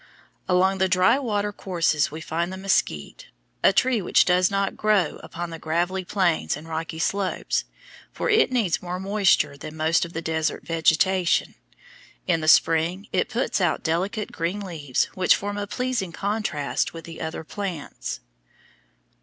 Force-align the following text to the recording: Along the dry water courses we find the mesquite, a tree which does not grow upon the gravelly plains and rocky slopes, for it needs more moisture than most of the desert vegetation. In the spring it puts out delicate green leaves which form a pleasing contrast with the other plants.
Along 0.49 0.79
the 0.79 0.89
dry 0.89 1.19
water 1.19 1.53
courses 1.53 2.09
we 2.09 2.21
find 2.21 2.51
the 2.51 2.57
mesquite, 2.57 3.27
a 3.61 3.71
tree 3.71 4.01
which 4.01 4.25
does 4.25 4.49
not 4.49 4.75
grow 4.75 5.19
upon 5.21 5.51
the 5.51 5.59
gravelly 5.59 6.03
plains 6.03 6.57
and 6.57 6.67
rocky 6.67 6.97
slopes, 6.97 7.65
for 8.11 8.27
it 8.27 8.51
needs 8.51 8.81
more 8.81 8.99
moisture 8.99 9.55
than 9.55 9.77
most 9.77 10.03
of 10.03 10.13
the 10.13 10.21
desert 10.23 10.65
vegetation. 10.65 11.53
In 12.25 12.41
the 12.41 12.47
spring 12.47 13.09
it 13.13 13.29
puts 13.29 13.61
out 13.61 13.83
delicate 13.83 14.31
green 14.31 14.61
leaves 14.61 15.05
which 15.13 15.35
form 15.35 15.55
a 15.59 15.67
pleasing 15.67 16.11
contrast 16.11 16.93
with 16.95 17.05
the 17.05 17.21
other 17.21 17.43
plants. 17.43 18.21